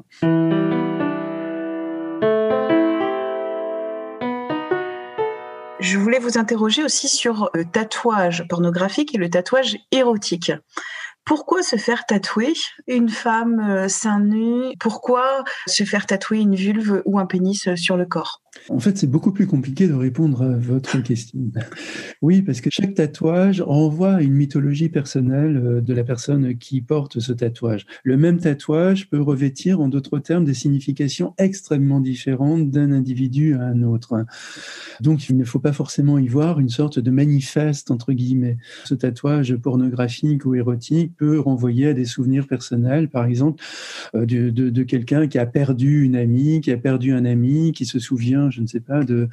Je 5.78 5.98
voulais 5.98 6.18
vous 6.18 6.38
interroger 6.38 6.82
aussi 6.82 7.06
sur 7.06 7.50
le 7.54 7.64
tatouage 7.64 8.46
pornographique 8.48 9.14
et 9.14 9.18
le 9.18 9.28
tatouage 9.30 9.76
érotique. 9.92 10.52
Pourquoi 11.24 11.62
se 11.62 11.76
faire 11.76 12.06
tatouer 12.06 12.54
une 12.86 13.08
femme 13.08 13.60
euh, 13.60 13.88
sein 13.88 14.20
nu 14.20 14.76
Pourquoi 14.78 15.44
se 15.66 15.82
faire 15.82 16.06
tatouer 16.06 16.38
une 16.38 16.54
vulve 16.54 17.02
ou 17.04 17.18
un 17.18 17.26
pénis 17.26 17.68
sur 17.74 17.96
le 17.96 18.06
corps? 18.06 18.45
En 18.68 18.80
fait, 18.80 18.98
c'est 18.98 19.06
beaucoup 19.06 19.32
plus 19.32 19.46
compliqué 19.46 19.88
de 19.88 19.94
répondre 19.94 20.42
à 20.42 20.56
votre 20.56 21.02
question. 21.02 21.38
Oui, 22.22 22.42
parce 22.42 22.60
que 22.60 22.70
chaque 22.70 22.94
tatouage 22.94 23.60
renvoie 23.60 24.14
à 24.14 24.22
une 24.22 24.34
mythologie 24.34 24.88
personnelle 24.88 25.56
euh, 25.56 25.80
de 25.80 25.94
la 25.94 26.04
personne 26.04 26.56
qui 26.56 26.80
porte 26.80 27.20
ce 27.20 27.32
tatouage. 27.32 27.86
Le 28.02 28.16
même 28.16 28.38
tatouage 28.38 29.08
peut 29.08 29.20
revêtir, 29.20 29.80
en 29.80 29.88
d'autres 29.88 30.18
termes, 30.18 30.44
des 30.44 30.54
significations 30.54 31.34
extrêmement 31.38 32.00
différentes 32.00 32.70
d'un 32.70 32.92
individu 32.92 33.54
à 33.54 33.62
un 33.62 33.82
autre. 33.82 34.24
Donc, 35.00 35.28
il 35.28 35.36
ne 35.36 35.44
faut 35.44 35.58
pas 35.58 35.72
forcément 35.72 36.18
y 36.18 36.28
voir 36.28 36.60
une 36.60 36.68
sorte 36.68 36.98
de 36.98 37.10
manifeste, 37.10 37.90
entre 37.90 38.12
guillemets. 38.12 38.56
Ce 38.84 38.94
tatouage 38.94 39.54
pornographique 39.56 40.44
ou 40.44 40.54
érotique 40.54 41.12
peut 41.16 41.38
renvoyer 41.38 41.88
à 41.88 41.94
des 41.94 42.04
souvenirs 42.04 42.46
personnels, 42.46 43.08
par 43.08 43.26
exemple, 43.26 43.62
euh, 44.14 44.26
de, 44.26 44.50
de 44.50 44.82
quelqu'un 44.82 45.26
qui 45.28 45.38
a 45.38 45.46
perdu 45.46 46.02
une 46.04 46.16
amie, 46.16 46.60
qui 46.60 46.70
a 46.72 46.76
perdu 46.76 47.12
un 47.12 47.24
ami, 47.24 47.72
qui 47.72 47.84
se 47.86 47.98
souvient 47.98 48.45
quelqu'un, 48.46 48.50
je 48.50 48.60
ne 48.60 48.66
sais 48.66 48.80
pas, 48.80 49.04
de, 49.04 49.28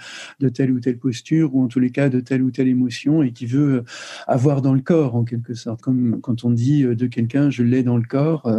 telle 0.49 0.71
ou 0.71 0.79
telle 0.79 0.97
posture, 0.97 1.55
ou 1.55 1.63
en 1.63 1.67
tous 1.67 1.79
les 1.79 1.89
cas 1.89 2.09
de 2.09 2.19
telle 2.19 2.43
ou 2.43 2.51
telle 2.51 2.67
émotion, 2.67 3.23
et 3.23 3.31
qui 3.31 3.45
veut 3.45 3.83
avoir 4.27 4.61
dans 4.61 4.73
le 4.73 4.81
corps, 4.81 5.15
en 5.15 5.23
quelque 5.23 5.53
sorte, 5.53 5.81
comme 5.81 6.19
quand 6.21 6.43
on 6.43 6.51
dit 6.51 6.83
de 6.83 7.07
quelqu'un, 7.07 7.49
je 7.49 7.63
l'ai 7.63 7.83
dans 7.83 7.97
le 7.97 8.03
corps. 8.03 8.49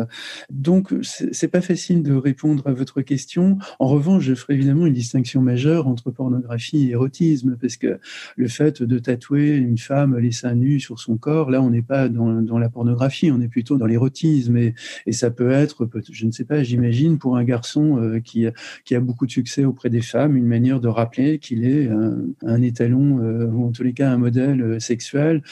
Donc, 0.50 0.94
c'est 1.02 1.49
pas 1.49 1.61
facile 1.61 2.02
de 2.02 2.14
répondre 2.14 2.66
à 2.66 2.73
votre 2.73 3.02
question. 3.02 3.58
En 3.78 3.88
revanche, 3.88 4.25
je 4.25 4.34
ferai 4.34 4.54
évidemment 4.54 4.87
une 4.87 4.94
distinction 4.94 5.42
majeure 5.42 5.87
entre 5.87 6.11
pornographie 6.11 6.88
et 6.88 6.90
érotisme, 6.90 7.56
parce 7.61 7.76
que 7.76 7.99
le 8.37 8.49
fait 8.49 8.82
de 8.82 8.99
tatouer 8.99 9.56
une 9.56 9.78
femme 9.78 10.18
les 10.18 10.32
seins 10.32 10.54
nus 10.54 10.80
sur 10.80 10.99
son 10.99 11.16
corps, 11.16 11.50
là, 11.50 11.62
on 11.62 11.70
n'est 11.70 11.82
pas 11.82 12.08
dans, 12.08 12.58
la 12.58 12.68
pornographie, 12.68 13.30
on 13.30 13.40
est 13.40 13.49
plutôt 13.49 13.76
dans 13.76 13.87
l'érotisme, 13.87 14.56
et, 14.56 14.75
et, 15.06 15.12
ça 15.12 15.30
peut 15.30 15.50
être, 15.50 15.88
je 16.11 16.26
ne 16.26 16.30
sais 16.30 16.44
pas, 16.44 16.62
j'imagine, 16.62 17.18
pour 17.18 17.37
un 17.37 17.44
garçon 17.44 17.99
euh, 17.99 18.20
qui, 18.20 18.46
qui 18.84 18.94
a 18.94 19.00
beaucoup 19.00 19.26
de 19.26 19.30
succès 19.30 19.64
auprès 19.64 19.90
des 19.90 20.00
femmes, 20.00 20.37
manière 20.47 20.81
de 20.81 20.89
rappeler 20.89 21.39
qu'il 21.39 21.65
est 21.65 21.89
un, 21.89 22.19
un 22.43 22.63
étalon, 22.63 23.19
euh, 23.21 23.47
ou 23.47 23.67
en 23.67 23.73
tous 23.73 23.83
les 23.83 23.93
cas 23.93 24.11
un 24.11 24.19
modèle 24.19 24.61
euh, 24.63 24.81
sexuel. 24.81 25.43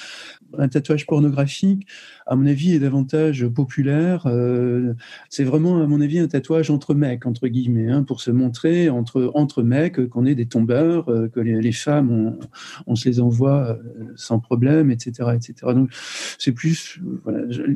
Un 0.58 0.68
tatouage 0.68 1.06
pornographique, 1.06 1.86
à 2.26 2.36
mon 2.36 2.46
avis, 2.46 2.74
est 2.74 2.78
davantage 2.78 3.46
populaire. 3.48 4.26
Euh, 4.26 4.94
c'est 5.28 5.44
vraiment, 5.44 5.82
à 5.82 5.86
mon 5.86 6.00
avis, 6.00 6.18
un 6.18 6.28
tatouage 6.28 6.70
entre 6.70 6.94
mecs, 6.94 7.26
entre 7.26 7.48
guillemets, 7.48 7.90
hein, 7.90 8.02
pour 8.02 8.20
se 8.20 8.30
montrer 8.30 8.90
entre, 8.90 9.30
entre 9.34 9.62
mecs 9.62 10.08
qu'on 10.08 10.26
est 10.26 10.34
des 10.34 10.46
tombeurs, 10.46 11.08
euh, 11.08 11.28
que 11.28 11.40
les, 11.40 11.72
femmes, 11.72 12.38
on, 12.86 12.96
se 12.96 13.08
les 13.08 13.20
envoie 13.20 13.62
euh, 13.62 14.04
sans 14.16 14.38
problème, 14.38 14.90
etc. 14.90 15.30
etc. 15.34 15.54
Donc, 15.74 15.90
c'est 16.38 16.52
plus. 16.52 17.00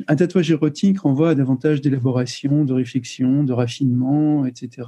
Un 0.07 0.15
tatouage 0.15 0.51
érotique 0.51 0.99
renvoie 0.99 1.31
à 1.31 1.35
davantage 1.35 1.81
d'élaboration, 1.81 2.65
de 2.65 2.73
réflexion, 2.73 3.43
de 3.43 3.53
raffinement, 3.53 4.45
etc. 4.45 4.87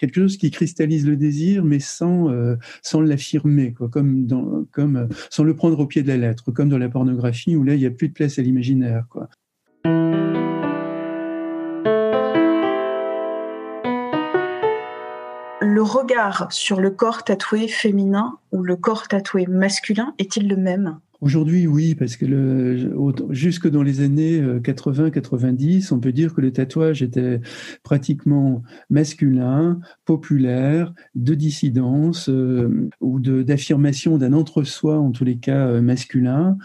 Quelque 0.00 0.20
chose 0.20 0.36
qui 0.36 0.50
cristallise 0.50 1.06
le 1.06 1.16
désir, 1.16 1.64
mais 1.64 1.78
sans, 1.78 2.28
sans 2.82 3.00
l'affirmer, 3.00 3.72
comme, 3.72 4.66
comme 4.70 5.08
sans 5.30 5.44
le 5.44 5.54
prendre 5.54 5.78
au 5.78 5.86
pied 5.86 6.02
de 6.02 6.08
la 6.08 6.16
lettre, 6.16 6.50
comme 6.52 6.68
dans 6.68 6.78
la 6.78 6.88
pornographie, 6.88 7.21
où 7.56 7.64
là, 7.64 7.74
il 7.74 7.80
n'y 7.80 7.86
a 7.86 7.90
plus 7.90 8.08
de 8.08 8.14
place 8.14 8.38
à 8.38 8.42
l'imaginaire. 8.42 9.04
Le 15.60 15.82
regard 15.82 16.52
sur 16.52 16.80
le 16.80 16.90
corps 16.90 17.24
tatoué 17.24 17.68
féminin 17.68 18.38
ou 18.52 18.62
le 18.62 18.76
corps 18.76 19.08
tatoué 19.08 19.46
masculin 19.46 20.14
est-il 20.18 20.48
le 20.48 20.56
même? 20.56 21.00
Aujourd'hui, 21.22 21.68
oui, 21.68 21.94
parce 21.94 22.16
que 22.16 22.26
jusque 23.30 23.68
dans 23.68 23.84
les 23.84 24.00
années 24.00 24.40
80-90, 24.40 25.84
euh, 25.92 25.94
on 25.94 26.00
peut 26.00 26.10
dire 26.10 26.34
que 26.34 26.40
le 26.40 26.52
tatouage 26.52 27.00
était 27.00 27.40
pratiquement 27.84 28.64
masculin, 28.90 29.78
populaire, 30.04 30.92
de 31.14 31.34
dissidence 31.36 32.28
euh, 32.28 32.88
ou 33.00 33.20
d'affirmation 33.20 34.18
d'un 34.18 34.32
entre-soi, 34.32 34.98
en 34.98 35.12
tous 35.12 35.22
les 35.22 35.36
cas 35.36 35.68
euh, 35.68 35.80
masculin. 35.80 36.58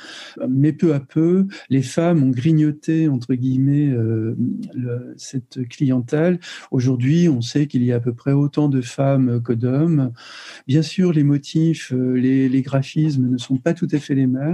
Mais 0.50 0.74
peu 0.74 0.96
à 0.96 1.02
peu, 1.02 1.46
les 1.70 1.84
femmes 1.84 2.24
ont 2.24 2.32
grignoté, 2.32 3.08
entre 3.08 3.36
guillemets, 3.36 3.96
le, 4.74 5.14
cette 5.18 5.68
clientèle. 5.70 6.40
Aujourd'hui, 6.72 7.30
on 7.30 7.42
sait 7.42 7.68
qu'il 7.68 7.84
y 7.84 7.92
a 7.92 7.98
à 7.98 8.00
peu 8.00 8.14
près 8.14 8.32
autant 8.32 8.70
de 8.70 8.82
femmes 8.82 9.40
que 9.40 9.54
d'hommes. 9.54 10.14
Bien 10.66 10.82
sûr, 10.82 11.14
les 11.14 11.24
motifs, 11.24 11.94
les 11.94 12.62
graphismes 12.64 13.30
ne 13.30 13.38
sont 13.38 13.58
pas 13.58 13.76
tout 13.76 13.88
à 13.92 14.00
fait 14.00 14.16
les 14.16 14.26
mêmes 14.26 14.47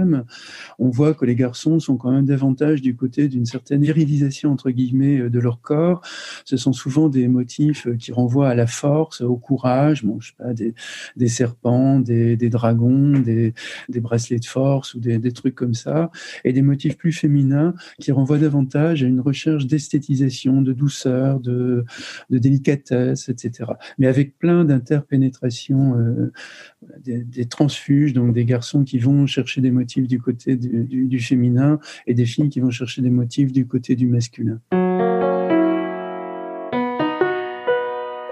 on 0.78 0.88
voit 0.88 1.14
que 1.14 1.24
les 1.24 1.34
garçons 1.34 1.78
sont 1.80 1.96
quand 1.96 2.10
même 2.10 2.26
davantage 2.26 2.82
du 2.82 2.96
côté 2.96 3.28
d'une 3.28 3.46
certaine 3.46 3.82
virilisation 3.82 4.50
entre 4.50 4.70
guillemets 4.70 5.18
euh, 5.20 5.30
de 5.30 5.38
leur 5.38 5.60
corps. 5.60 6.00
Ce 6.44 6.56
sont 6.56 6.72
souvent 6.72 7.08
des 7.08 7.28
motifs 7.28 7.86
euh, 7.86 7.96
qui 7.96 8.12
renvoient 8.12 8.48
à 8.48 8.54
la 8.54 8.66
force, 8.66 9.20
au 9.20 9.36
courage. 9.36 10.04
Bon, 10.04 10.20
je 10.20 10.28
sais 10.28 10.34
pas, 10.36 10.52
des, 10.54 11.28
serpents, 11.28 12.00
des, 12.00 12.36
dragons, 12.48 13.18
des, 13.18 13.54
bracelets 13.88 14.38
de 14.38 14.44
force 14.44 14.94
ou 14.94 15.00
des, 15.00 15.32
trucs 15.32 15.54
comme 15.54 15.74
ça, 15.74 16.10
et 16.44 16.52
des 16.52 16.62
motifs 16.62 16.96
plus 16.96 17.12
féminins 17.12 17.74
qui 18.00 18.12
renvoient 18.12 18.38
davantage 18.38 19.02
à 19.02 19.06
une 19.06 19.20
recherche 19.20 19.66
d'esthétisation, 19.66 20.62
de 20.62 20.72
douceur, 20.72 21.40
de, 21.40 21.84
délicatesse, 22.30 23.28
etc. 23.28 23.72
Mais 23.98 24.06
avec 24.06 24.38
plein 24.38 24.64
d'interpénétrations, 24.64 25.98
euh, 25.98 26.32
des, 27.00 27.46
transfuges, 27.46 28.12
donc 28.12 28.32
des 28.32 28.44
garçons 28.44 28.84
qui 28.84 28.98
vont 28.98 29.26
chercher 29.26 29.60
des 29.60 29.70
motifs 29.70 30.06
du 30.06 30.20
côté 30.20 30.56
du, 30.56 31.20
féminin 31.20 31.78
et 32.06 32.14
des 32.14 32.26
filles 32.26 32.48
qui 32.48 32.60
vont 32.60 32.70
chercher 32.70 33.02
des 33.02 33.10
motifs 33.10 33.52
du 33.52 33.66
côté 33.66 33.96
du 33.96 34.06
masculin. 34.06 34.60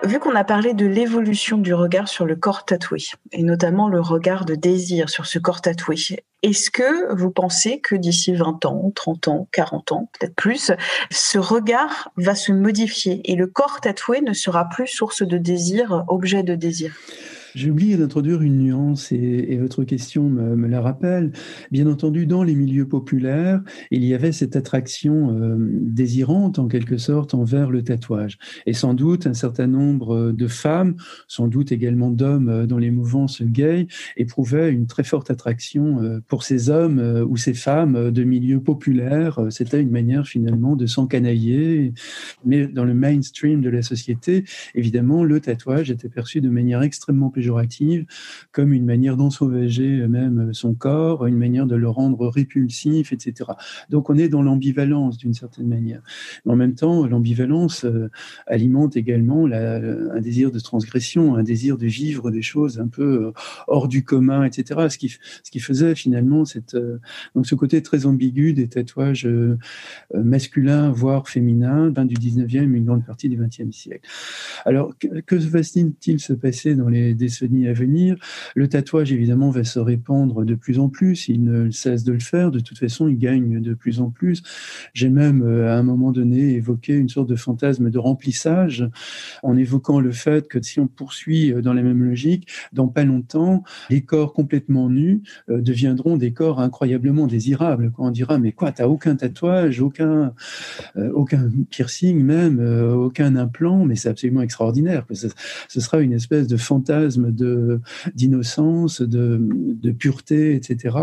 Vu 0.04 0.18
qu'on 0.18 0.34
a 0.34 0.42
parlé 0.42 0.74
de 0.74 0.84
l'évolution 0.84 1.58
du 1.58 1.74
regard 1.74 2.08
sur 2.08 2.26
le 2.26 2.34
corps 2.34 2.64
tatoué, 2.64 2.98
et 3.30 3.44
notamment 3.44 3.88
le 3.88 4.00
regard 4.00 4.44
de 4.44 4.56
désir 4.56 5.08
sur 5.08 5.26
ce 5.26 5.38
corps 5.38 5.60
tatoué, 5.60 5.96
est-ce 6.42 6.72
que 6.72 7.14
vous 7.14 7.30
pensez 7.30 7.80
que 7.80 7.94
d'ici 7.94 8.34
20 8.34 8.64
ans, 8.64 8.90
30 8.94 9.28
ans, 9.28 9.48
40 9.52 9.92
ans, 9.92 10.10
peut-être 10.18 10.34
plus, 10.34 10.72
ce 11.10 11.38
regard 11.38 12.10
va 12.16 12.34
se 12.34 12.50
modifier 12.50 13.20
et 13.30 13.36
le 13.36 13.46
corps 13.46 13.80
tatoué 13.80 14.20
ne 14.22 14.32
sera 14.32 14.68
plus 14.68 14.88
source 14.88 15.22
de 15.22 15.38
désir, 15.38 16.04
objet 16.08 16.42
de 16.42 16.56
désir? 16.56 16.96
J'ai 17.54 17.70
oublié 17.70 17.96
d'introduire 17.96 18.42
une 18.42 18.58
nuance 18.58 19.12
et, 19.12 19.56
votre 19.56 19.84
question 19.84 20.28
me, 20.28 20.66
la 20.66 20.80
rappelle. 20.80 21.32
Bien 21.70 21.86
entendu, 21.86 22.26
dans 22.26 22.42
les 22.42 22.54
milieux 22.54 22.88
populaires, 22.88 23.62
il 23.90 24.04
y 24.04 24.14
avait 24.14 24.32
cette 24.32 24.56
attraction 24.56 25.36
euh, 25.36 25.56
désirante 25.58 26.58
en 26.58 26.68
quelque 26.68 26.96
sorte 26.96 27.34
envers 27.34 27.70
le 27.70 27.82
tatouage. 27.82 28.38
Et 28.66 28.72
sans 28.72 28.94
doute 28.94 29.26
un 29.26 29.34
certain 29.34 29.66
nombre 29.66 30.32
de 30.32 30.46
femmes, 30.46 30.96
sans 31.28 31.48
doute 31.48 31.72
également 31.72 32.10
d'hommes 32.10 32.48
euh, 32.48 32.66
dans 32.66 32.78
les 32.78 32.90
mouvances 32.90 33.42
gays, 33.42 33.86
éprouvaient 34.16 34.72
une 34.72 34.86
très 34.86 35.04
forte 35.04 35.30
attraction 35.30 36.02
euh, 36.02 36.20
pour 36.26 36.42
ces 36.42 36.70
hommes 36.70 37.26
ou 37.28 37.36
ces 37.36 37.54
femmes 37.54 38.10
de 38.10 38.24
milieux 38.24 38.60
populaires. 38.60 39.40
C'était 39.50 39.80
une 39.80 39.90
manière 39.90 40.26
finalement 40.26 40.76
de 40.76 40.86
s'encanailler. 40.86 41.92
Mais 42.44 42.66
dans 42.66 42.84
le 42.84 42.94
mainstream 42.94 43.60
de 43.60 43.70
la 43.70 43.82
société, 43.82 44.44
évidemment, 44.74 45.24
le 45.24 45.40
tatouage 45.40 45.90
était 45.90 46.08
perçu 46.08 46.40
de 46.40 46.48
manière 46.48 46.82
extrêmement 46.82 47.30
comme 48.52 48.72
une 48.72 48.84
manière 48.84 49.16
d'ensauvager 49.16 50.06
même 50.08 50.52
son 50.52 50.74
corps, 50.74 51.26
une 51.26 51.38
manière 51.38 51.66
de 51.66 51.76
le 51.76 51.88
rendre 51.88 52.28
répulsif, 52.28 53.12
etc. 53.12 53.50
Donc 53.90 54.10
on 54.10 54.16
est 54.16 54.28
dans 54.28 54.42
l'ambivalence 54.42 55.16
d'une 55.16 55.34
certaine 55.34 55.68
manière. 55.68 56.02
En 56.46 56.56
même 56.56 56.74
temps, 56.74 57.06
l'ambivalence 57.06 57.84
euh, 57.84 58.10
alimente 58.46 58.96
également 58.96 59.46
un 59.46 60.20
désir 60.20 60.50
de 60.50 60.58
transgression, 60.58 61.36
un 61.36 61.42
désir 61.42 61.78
de 61.78 61.86
vivre 61.86 62.30
des 62.30 62.42
choses 62.42 62.78
un 62.80 62.88
peu 62.88 63.26
euh, 63.26 63.32
hors 63.68 63.88
du 63.88 64.04
commun, 64.04 64.44
etc. 64.44 64.88
Ce 64.88 64.98
qui, 64.98 65.08
ce 65.08 65.50
qui 65.50 65.60
faisait 65.60 65.94
finalement 65.94 66.44
cette, 66.44 66.74
euh, 66.74 66.98
donc 67.34 67.46
ce 67.46 67.54
côté 67.54 67.82
très 67.82 68.06
ambigu 68.06 68.52
des 68.52 68.68
tatouages 68.68 69.28
masculins, 70.14 70.90
voire 70.90 71.28
féminins, 71.28 71.90
du 72.04 72.14
19e, 72.14 72.74
une 72.74 72.84
grande 72.84 73.04
partie 73.04 73.28
du 73.28 73.38
20e 73.38 73.72
siècle. 73.72 74.08
Alors, 74.64 74.96
que, 74.98 75.20
que 75.20 75.36
va-t-il 75.36 76.20
se 76.20 76.32
passer 76.32 76.74
dans 76.74 76.88
les 76.88 77.14
décennies 77.14 77.31
à 77.40 77.72
venir. 77.72 78.16
Le 78.54 78.68
tatouage, 78.68 79.12
évidemment, 79.12 79.50
va 79.50 79.64
se 79.64 79.78
répandre 79.78 80.44
de 80.44 80.54
plus 80.54 80.78
en 80.78 80.88
plus. 80.88 81.28
Il 81.28 81.44
ne 81.44 81.70
cesse 81.70 82.04
de 82.04 82.12
le 82.12 82.20
faire. 82.20 82.50
De 82.50 82.60
toute 82.60 82.78
façon, 82.78 83.08
il 83.08 83.18
gagne 83.18 83.60
de 83.60 83.74
plus 83.74 84.00
en 84.00 84.10
plus. 84.10 84.42
J'ai 84.94 85.08
même, 85.08 85.42
euh, 85.42 85.72
à 85.72 85.78
un 85.78 85.82
moment 85.82 86.12
donné, 86.12 86.54
évoqué 86.54 86.94
une 86.94 87.08
sorte 87.08 87.28
de 87.28 87.36
fantasme 87.36 87.90
de 87.90 87.98
remplissage 87.98 88.88
en 89.42 89.56
évoquant 89.56 90.00
le 90.00 90.12
fait 90.12 90.48
que 90.48 90.60
si 90.62 90.80
on 90.80 90.86
poursuit 90.86 91.52
euh, 91.52 91.62
dans 91.62 91.72
la 91.72 91.82
même 91.82 92.02
logique, 92.02 92.48
dans 92.72 92.88
pas 92.88 93.04
longtemps, 93.04 93.62
les 93.90 94.02
corps 94.02 94.32
complètement 94.32 94.88
nus 94.88 95.22
euh, 95.48 95.60
deviendront 95.60 96.16
des 96.16 96.32
corps 96.32 96.60
incroyablement 96.60 97.26
désirables. 97.26 97.92
Quand 97.94 98.06
on 98.06 98.10
dira, 98.10 98.38
mais 98.38 98.52
quoi, 98.52 98.72
t'as 98.72 98.86
aucun 98.86 99.16
tatouage, 99.16 99.80
aucun, 99.80 100.34
aucun 100.96 101.50
piercing 101.70 102.22
même, 102.22 102.60
aucun 102.60 103.36
implant, 103.36 103.84
mais 103.84 103.96
c'est 103.96 104.08
absolument 104.08 104.42
extraordinaire. 104.42 105.06
Ce 105.68 105.80
sera 105.80 106.00
une 106.00 106.12
espèce 106.12 106.46
de 106.46 106.56
fantasme 106.56 107.21
de 107.30 107.80
d'innocence, 108.14 109.02
de, 109.02 109.40
de, 109.40 109.90
pureté, 109.92 110.54
etc. 110.54 110.96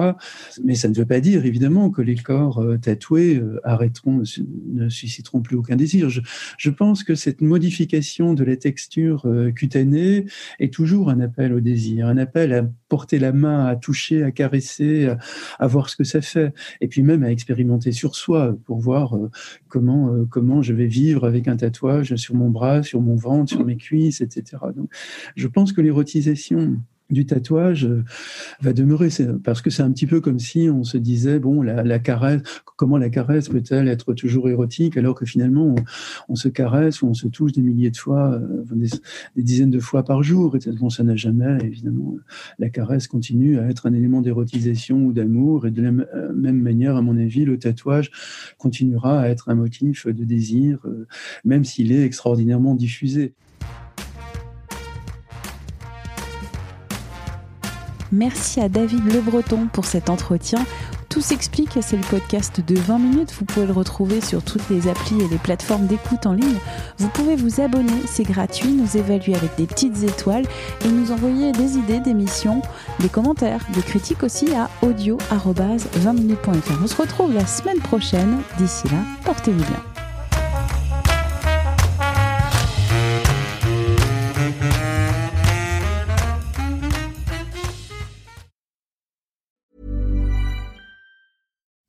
Mais 0.64 0.76
ça 0.76 0.90
ne 0.90 0.96
veut 0.96 1.06
pas 1.06 1.20
dire 1.20 1.46
évidemment 1.46 1.90
que 1.90 2.02
les 2.02 2.16
corps 2.16 2.60
euh, 2.60 2.78
tatoués 2.78 3.38
euh, 3.38 3.60
arrêteront, 3.64 4.24
ne 4.68 4.90
susciteront 4.90 5.42
plus 5.42 5.56
aucun 5.56 5.76
désir. 5.76 6.10
Je, 6.10 6.22
je, 6.58 6.70
pense 6.70 7.04
que 7.04 7.16
cette 7.16 7.42
modification 7.42 8.34
de 8.34 8.44
la 8.44 8.56
texture 8.56 9.26
euh, 9.26 9.52
cutanée 9.52 10.26
est 10.60 10.74
toujours 10.74 11.10
un 11.10 11.20
appel 11.20 11.54
au 11.54 11.60
désir, 11.60 12.08
un 12.08 12.18
appel 12.18 12.54
à 12.54 12.64
porter 12.88 13.20
la 13.20 13.32
main, 13.32 13.66
à 13.66 13.76
toucher, 13.76 14.24
à 14.24 14.32
caresser, 14.32 15.14
à, 15.60 15.68
voir 15.68 15.90
ce 15.90 15.96
que 15.96 16.04
ça 16.04 16.22
fait, 16.22 16.54
et 16.82 16.88
puis 16.88 17.04
même 17.04 17.24
à 17.24 17.32
expérimenter 17.32 17.92
sur 17.92 18.16
soi 18.16 18.58
pour 18.66 18.80
voir 18.80 19.16
comment 19.68 20.26
comment 20.30 20.62
je 20.62 20.74
vais 20.74 20.88
vivre 20.88 21.26
avec 21.26 21.48
un 21.48 21.58
tatouage 21.58 22.16
sur 22.16 22.36
mon 22.36 22.50
bras, 22.50 22.84
sur 22.84 23.02
mon 23.02 23.16
ventre, 23.16 23.52
sur 23.52 23.66
mes 23.66 23.78
cuisses, 23.78 24.22
etc. 24.22 24.58
Donc, 24.76 24.90
je 25.36 25.48
pense 25.48 25.74
que 25.74 25.82
les 25.82 25.92
du 27.10 27.26
tatouage 27.26 27.86
euh, 27.86 28.04
va 28.62 28.74
demeurer. 28.74 29.10
Parce 29.44 29.62
que 29.62 29.70
c'est 29.70 29.82
un 29.82 29.92
petit 29.92 30.06
peu 30.06 30.22
comme 30.22 30.40
si 30.40 30.70
on 30.70 30.84
se 30.84 30.98
disait, 30.98 31.40
bon, 31.40 31.62
la, 31.62 32.00
caresse, 32.00 32.42
comment 32.76 32.98
la 32.98 33.10
caresse 33.10 33.50
peut-elle 33.50 33.88
être 33.88 34.14
toujours 34.14 34.50
érotique 34.50 34.98
alors 34.98 35.16
que 35.16 35.26
finalement 35.26 35.76
on, 36.28 36.36
se 36.36 36.48
caresse 36.48 37.02
ou 37.02 37.08
on 37.08 37.14
se 37.14 37.28
touche 37.28 37.52
des 37.52 37.62
milliers 37.62 37.92
de 37.92 37.98
fois, 37.98 38.34
euh, 38.34 38.64
des, 38.72 39.44
dizaines 39.44 39.72
de 39.72 39.80
fois 39.80 40.04
par 40.04 40.24
jour. 40.24 40.56
Et 40.56 40.72
bon, 40.74 40.90
ça 40.90 41.04
n'a 41.04 41.16
jamais, 41.16 41.58
évidemment, 41.64 42.16
la 42.60 42.70
caresse 42.70 43.08
continue 43.08 43.60
à 43.60 43.68
être 43.70 43.88
un 43.88 43.94
élément 43.94 44.22
d'érotisation 44.22 44.98
ou 45.06 45.14
d'amour. 45.14 45.66
Et 45.66 45.72
de 45.72 45.82
la 45.82 45.90
euh, 45.90 46.34
même 46.34 46.62
manière, 46.62 46.96
à 46.96 47.02
mon 47.02 47.18
avis, 47.18 47.46
le 47.46 47.58
tatouage 47.58 48.12
continuera 48.58 49.22
à 49.22 49.28
être 49.30 49.50
un 49.50 49.56
motif 49.56 50.08
de 50.08 50.24
désir, 50.24 50.80
même 51.44 51.64
s'il 51.64 51.92
est 51.92 52.04
extraordinairement 52.04 52.76
diffusé. 52.76 53.34
Merci 58.12 58.60
à 58.60 58.70
David 58.70 59.06
Le 59.14 59.22
Breton 59.22 59.68
pour 59.72 59.86
cet 59.86 60.10
entretien. 60.10 60.66
Tout 61.10 61.22
s'explique, 61.22 61.78
c'est 61.82 61.98
le 61.98 62.04
podcast 62.04 62.62
de 62.66 62.76
20 62.76 63.00
minutes. 63.00 63.34
Vous 63.38 63.46
pouvez 63.46 63.66
le 63.66 63.74
retrouver 63.74 64.22
sur 64.22 64.44
toutes 64.44 64.70
les 64.70 64.88
applis 64.88 65.20
et 65.22 65.28
les 65.28 65.38
plateformes 65.38 65.88
d'écoute 65.88 66.26
en 66.26 66.34
ligne. 66.34 66.58
Vous 66.98 67.10
pouvez 67.10 67.36
vous 67.36 67.62
abonner, 67.62 67.94
c'est 68.06 68.24
gratuit, 68.24 68.72
nous 68.72 68.98
évaluer 68.98 69.36
avec 69.36 69.56
des 69.58 69.66
petites 69.66 70.04
étoiles 70.04 70.46
et 70.86 70.88
nous 70.88 71.12
envoyer 71.12 71.52
des 71.52 71.78
idées 71.78 72.00
d'émissions, 72.00 72.62
des 73.00 73.10
commentaires, 73.10 73.66
des 73.74 73.82
critiques 73.82 74.24
aussi 74.24 74.54
à 74.54 74.70
audio-20minutes.fr. 74.86 76.84
On 76.84 76.88
se 76.88 76.96
retrouve 76.96 77.34
la 77.34 77.46
semaine 77.46 77.80
prochaine. 77.80 78.38
D'ici 78.58 78.88
là, 78.90 79.00
portez-vous 79.26 79.64
bien. 79.64 79.89